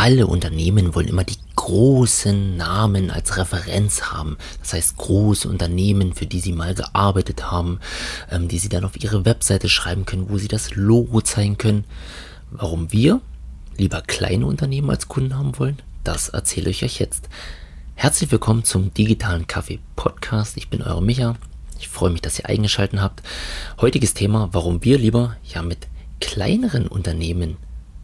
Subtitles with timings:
[0.00, 4.38] alle Unternehmen wollen immer die großen Namen als Referenz haben.
[4.62, 7.80] Das heißt große Unternehmen, für die sie mal gearbeitet haben,
[8.30, 11.84] ähm, die sie dann auf ihre Webseite schreiben können, wo sie das Logo zeigen können.
[12.50, 13.20] Warum wir
[13.76, 17.28] lieber kleine Unternehmen als Kunden haben wollen, das erzähle ich euch jetzt.
[17.94, 20.56] Herzlich willkommen zum digitalen Kaffee Podcast.
[20.56, 21.36] Ich bin euer Micha.
[21.78, 23.22] Ich freue mich, dass ihr eingeschaltet habt.
[23.82, 25.88] Heutiges Thema, warum wir lieber ja mit
[26.20, 27.58] kleineren Unternehmen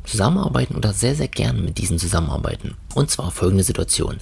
[0.06, 2.74] zusammenarbeiten oder sehr, sehr gern mit diesen zusammenarbeiten.
[2.94, 4.18] Und zwar folgende Situation.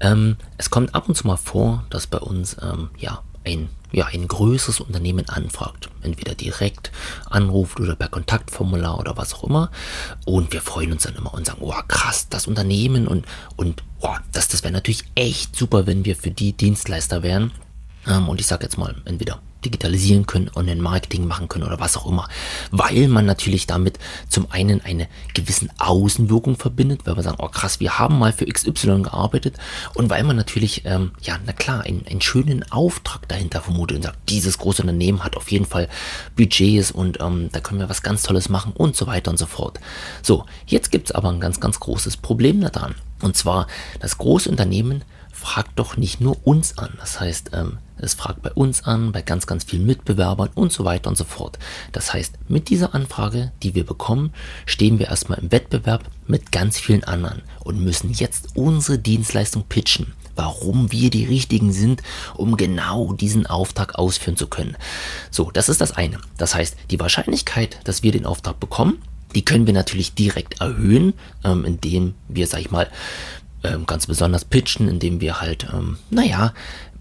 [0.00, 4.06] Ähm, es kommt ab und zu mal vor, dass bei uns ähm, ja ein, ja,
[4.06, 5.88] ein größeres Unternehmen anfragt.
[6.02, 6.92] Entweder direkt
[7.30, 9.70] anruft oder per Kontaktformular oder was auch immer.
[10.24, 13.26] Und wir freuen uns dann immer und sagen, oh krass, das Unternehmen und,
[13.56, 17.52] und oh, das, das wäre natürlich echt super, wenn wir für die Dienstleister wären.
[18.06, 22.06] Ähm, und ich sage jetzt mal, entweder digitalisieren können, Online-Marketing machen können oder was auch
[22.06, 22.28] immer.
[22.70, 27.80] Weil man natürlich damit zum einen eine gewissen Außenwirkung verbindet, weil man sagt, oh krass,
[27.80, 29.56] wir haben mal für XY gearbeitet
[29.94, 34.02] und weil man natürlich, ähm, ja, na klar, einen, einen schönen Auftrag dahinter vermutet und
[34.04, 35.88] sagt, dieses große Unternehmen hat auf jeden Fall
[36.36, 39.46] Budgets und ähm, da können wir was ganz Tolles machen und so weiter und so
[39.46, 39.80] fort.
[40.22, 42.94] So, jetzt gibt es aber ein ganz, ganz großes Problem daran.
[43.22, 43.66] Und zwar,
[44.00, 46.94] das große Unternehmen fragt doch nicht nur uns an.
[46.98, 50.84] Das heißt, ähm, es fragt bei uns an, bei ganz, ganz vielen Mitbewerbern und so
[50.84, 51.58] weiter und so fort.
[51.92, 54.32] Das heißt, mit dieser Anfrage, die wir bekommen,
[54.66, 60.12] stehen wir erstmal im Wettbewerb mit ganz vielen anderen und müssen jetzt unsere Dienstleistung pitchen,
[60.36, 62.02] warum wir die Richtigen sind,
[62.34, 64.76] um genau diesen Auftrag ausführen zu können.
[65.30, 66.18] So, das ist das eine.
[66.36, 69.02] Das heißt, die Wahrscheinlichkeit, dass wir den Auftrag bekommen,
[69.34, 72.88] die können wir natürlich direkt erhöhen, ähm, indem wir, sag ich mal,
[73.64, 76.54] ähm, ganz besonders pitchen, indem wir halt, ähm, naja,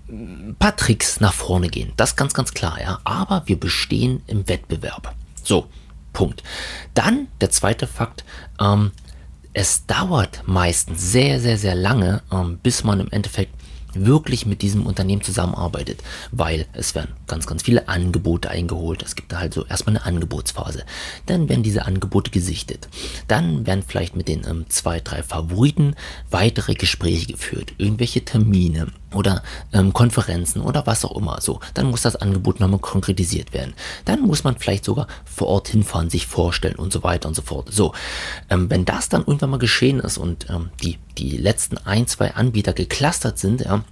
[0.09, 1.91] ein paar Tricks nach vorne gehen.
[1.97, 2.99] Das ganz, ganz klar, ja.
[3.03, 5.13] Aber wir bestehen im Wettbewerb.
[5.43, 5.67] So,
[6.13, 6.43] Punkt.
[6.93, 8.23] Dann der zweite Fakt,
[8.59, 8.91] ähm,
[9.53, 13.53] es dauert meistens sehr, sehr, sehr lange, ähm, bis man im Endeffekt
[13.93, 19.03] wirklich mit diesem Unternehmen zusammenarbeitet, weil es werden ganz, ganz viele Angebote eingeholt.
[19.03, 20.83] Es gibt da halt so erstmal eine Angebotsphase.
[21.25, 22.87] Dann werden diese Angebote gesichtet.
[23.27, 25.95] Dann werden vielleicht mit den ähm, zwei, drei Favoriten
[26.29, 31.39] weitere Gespräche geführt, irgendwelche Termine oder ähm, Konferenzen oder was auch immer.
[31.41, 33.73] So, dann muss das Angebot nochmal konkretisiert werden.
[34.05, 37.41] Dann muss man vielleicht sogar vor Ort hinfahren, sich vorstellen und so weiter und so
[37.41, 37.69] fort.
[37.71, 37.93] So,
[38.49, 42.35] ähm, wenn das dann irgendwann mal geschehen ist und ähm, die die letzten ein, zwei
[42.35, 43.83] Anbieter geclustert sind, ja,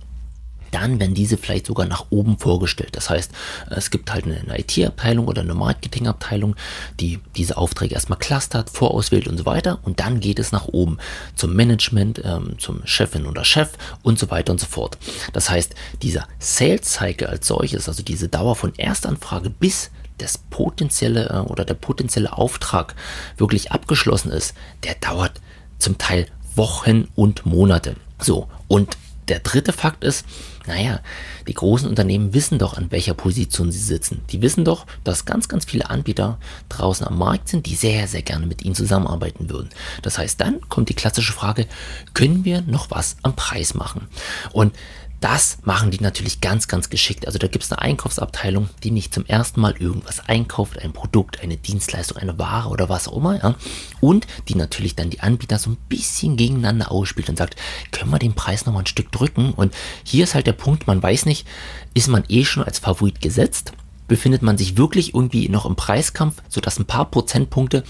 [0.76, 2.96] dann werden diese vielleicht sogar nach oben vorgestellt.
[2.98, 3.32] Das heißt,
[3.70, 6.56] es gibt halt eine, IT-Abteilung oder eine Marketing-Abteilung,
[7.00, 9.80] die diese Aufträge erstmal clustert, vorauswählt und so weiter.
[9.84, 10.98] Und dann geht es nach oben
[11.36, 13.72] zum Management, ähm, zum Chefin oder Chef
[14.04, 14.98] und so weiter und so fort.
[15.32, 21.50] Das heißt, dieser Sales-Cycle als solches, also diese Dauer von Erstanfrage bis das potenzielle äh,
[21.50, 22.96] oder der potenzielle Auftrag
[23.38, 24.54] wirklich abgeschlossen ist,
[24.84, 25.40] der dauert
[25.80, 27.96] zum Teil Wochen und Monate.
[28.20, 28.98] So, und
[29.28, 30.26] der dritte Fakt ist,
[30.68, 31.00] naja,
[31.48, 34.22] die großen Unternehmen wissen doch, an welcher Position sie sitzen.
[34.32, 38.24] Die wissen doch, dass ganz, ganz viele Anbieter draußen am Markt sind, die sehr, sehr
[38.24, 39.70] gerne mit ihnen zusammenarbeiten würden.
[40.02, 41.68] Das heißt, dann kommt die klassische Frage,
[42.14, 44.08] können wir noch was am Preis machen?
[44.54, 44.74] Und
[45.22, 47.26] das machen die natürlich ganz, ganz geschickt.
[47.26, 51.42] Also da gibt es eine Einkaufsabteilung, die nicht zum ersten Mal irgendwas einkauft, ein Produkt,
[51.42, 53.56] eine Dienstleistung, eine Ware oder was auch immer, ja.
[54.02, 57.56] Und die natürlich dann die Anbieter so ein bisschen gegeneinander ausspielt und sagt,
[57.92, 59.52] können wir den Preis nochmal ein Stück drücken?
[59.54, 59.74] Und
[60.04, 61.48] hier ist halt der Punkt, man weiß nicht,
[61.94, 63.74] ist man eh schon als Favorit gesetzt?
[64.08, 67.84] Befindet man sich wirklich irgendwie noch im Preiskampf, sodass ein paar Prozentpunkte,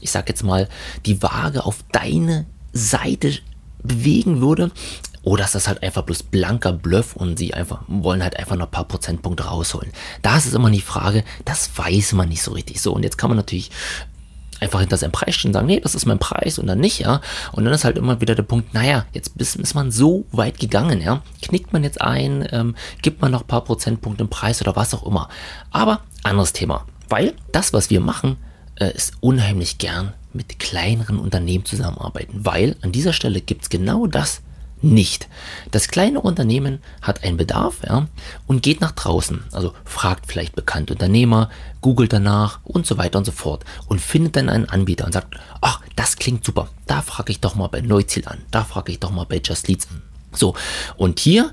[0.00, 0.68] ich sag jetzt mal,
[1.06, 3.38] die Waage auf deine Seite
[3.84, 4.72] bewegen würde?
[5.22, 8.66] Oder ist das halt einfach bloß blanker Bluff und sie einfach wollen halt einfach noch
[8.66, 9.92] ein paar Prozentpunkte rausholen?
[10.22, 12.80] Da ist immer die Frage, das weiß man nicht so richtig.
[12.80, 13.70] So, und jetzt kann man natürlich
[14.62, 17.00] einfach hinter seinem Preis stehen und sagen, nee, das ist mein Preis und dann nicht,
[17.00, 17.20] ja.
[17.50, 20.58] Und dann ist halt immer wieder der Punkt, naja, jetzt ist, ist man so weit
[20.58, 21.22] gegangen, ja.
[21.42, 24.94] Knickt man jetzt ein, ähm, gibt man noch ein paar Prozentpunkte im Preis oder was
[24.94, 25.28] auch immer.
[25.70, 26.86] Aber anderes Thema.
[27.08, 28.36] Weil das, was wir machen,
[28.76, 32.46] äh, ist unheimlich gern mit kleineren Unternehmen zusammenarbeiten.
[32.46, 34.42] Weil an dieser Stelle gibt es genau das,
[34.82, 35.28] nicht.
[35.70, 38.08] Das kleine Unternehmen hat einen Bedarf ja,
[38.46, 41.50] und geht nach draußen, also fragt vielleicht bekannte Unternehmer,
[41.80, 45.34] googelt danach und so weiter und so fort und findet dann einen Anbieter und sagt,
[45.60, 49.00] ach, das klingt super, da frage ich doch mal bei Neuziel an, da frage ich
[49.00, 50.02] doch mal bei Just Leads an.
[50.34, 50.54] So,
[50.96, 51.52] und hier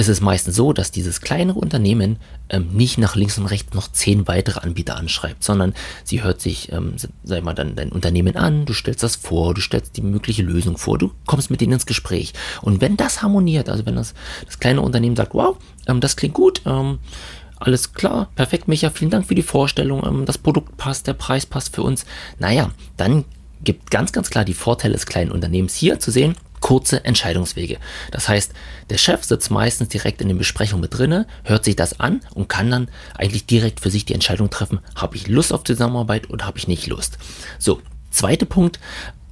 [0.00, 2.16] ist es meistens so, dass dieses kleinere Unternehmen
[2.48, 5.74] ähm, nicht nach links und rechts noch zehn weitere Anbieter anschreibt, sondern
[6.04, 9.60] sie hört sich, ähm, sag mal, dann dein Unternehmen an, du stellst das vor, du
[9.60, 12.32] stellst die mögliche Lösung vor, du kommst mit ihnen ins Gespräch.
[12.62, 14.14] Und wenn das harmoniert, also wenn das,
[14.46, 16.98] das kleine Unternehmen sagt, wow, ähm, das klingt gut, ähm,
[17.58, 21.44] alles klar, perfekt, Micha, vielen Dank für die Vorstellung, ähm, das Produkt passt, der Preis
[21.44, 22.06] passt für uns,
[22.38, 23.26] naja, dann
[23.62, 26.36] gibt ganz, ganz klar die Vorteile des kleinen Unternehmens hier zu sehen.
[26.60, 27.78] Kurze Entscheidungswege.
[28.10, 28.52] Das heißt,
[28.90, 32.48] der Chef sitzt meistens direkt in den Besprechungen mit drinne, hört sich das an und
[32.48, 36.46] kann dann eigentlich direkt für sich die Entscheidung treffen, habe ich Lust auf Zusammenarbeit oder
[36.46, 37.18] habe ich nicht Lust.
[37.58, 37.80] So,
[38.10, 38.78] zweiter Punkt,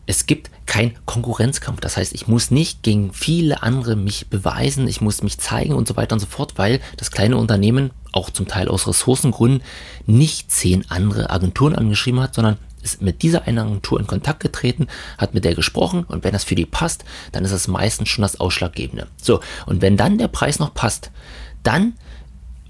[0.09, 1.81] es gibt kein Konkurrenzkampf.
[1.81, 5.87] Das heißt, ich muss nicht gegen viele andere mich beweisen, ich muss mich zeigen und
[5.87, 9.63] so weiter und so fort, weil das kleine Unternehmen auch zum Teil aus Ressourcengründen
[10.07, 14.87] nicht zehn andere Agenturen angeschrieben hat, sondern ist mit dieser einen Agentur in Kontakt getreten,
[15.17, 18.23] hat mit der gesprochen und wenn das für die passt, dann ist das meistens schon
[18.23, 19.09] das Ausschlaggebende.
[19.21, 21.11] So, und wenn dann der Preis noch passt,
[21.63, 21.95] dann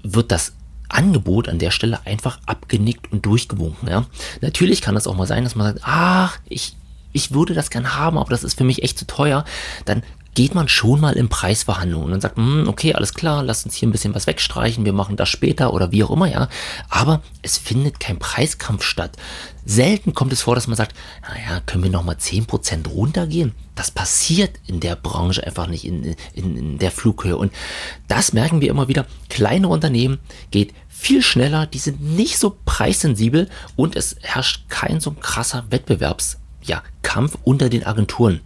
[0.03, 0.53] wird das
[0.89, 3.87] Angebot an der Stelle einfach abgenickt und durchgewunken.
[3.89, 4.05] Ja.
[4.41, 6.75] Natürlich kann es auch mal sein, dass man sagt, ach, ich,
[7.11, 9.45] ich würde das gern haben, aber das ist für mich echt zu teuer.
[9.85, 10.03] Dann
[10.35, 13.89] geht man schon mal in Preisverhandlungen und sagt, hm, okay, alles klar, lass uns hier
[13.89, 16.47] ein bisschen was wegstreichen, wir machen das später oder wie auch immer, ja.
[16.87, 19.17] Aber es findet kein Preiskampf statt.
[19.65, 23.53] Selten kommt es vor, dass man sagt, naja, können wir nochmal 10% runtergehen?
[23.75, 27.35] Das passiert in der Branche einfach nicht, in, in, in der Flughöhe.
[27.35, 27.51] Und
[28.07, 29.07] das merken wir immer wieder.
[29.29, 30.19] Kleine Unternehmen
[30.51, 36.37] geht viel schneller, die sind nicht so preissensibel und es herrscht kein so krasser Wettbewerbs
[36.69, 38.39] ja, Kampf unter den Agenturen.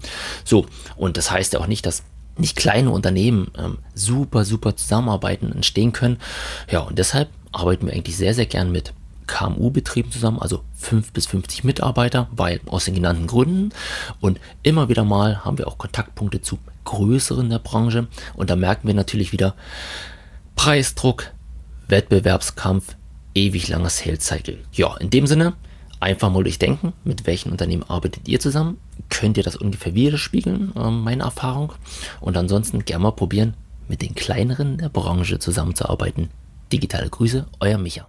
[0.43, 0.65] So,
[0.95, 2.03] und das heißt ja auch nicht, dass
[2.37, 6.17] nicht kleine Unternehmen ähm, super, super zusammenarbeiten, entstehen können.
[6.71, 8.93] Ja, und deshalb arbeiten wir eigentlich sehr, sehr gern mit
[9.27, 13.69] KMU-Betrieben zusammen, also 5 bis 50 Mitarbeiter, weil aus den genannten Gründen.
[14.19, 18.07] Und immer wieder mal haben wir auch Kontaktpunkte zu größeren der Branche.
[18.33, 19.55] Und da merken wir natürlich wieder
[20.55, 21.31] Preisdruck,
[21.87, 22.95] Wettbewerbskampf,
[23.35, 24.59] ewig langer Sales Cycle.
[24.71, 25.53] Ja, in dem Sinne,
[26.03, 28.77] einfach mal durchdenken, mit welchen Unternehmen arbeitet ihr zusammen.
[29.09, 31.73] Könnt ihr das ungefähr widerspiegeln, äh, meine Erfahrung.
[32.19, 33.55] Und ansonsten gerne mal probieren,
[33.87, 36.29] mit den kleineren der Branche zusammenzuarbeiten.
[36.71, 38.07] Digitale Grüße, euer Micha.